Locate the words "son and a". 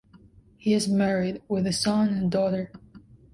1.71-2.29